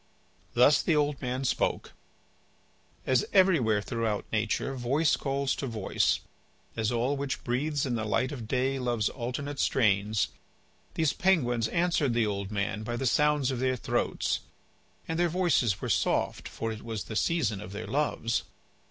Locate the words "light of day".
8.03-8.79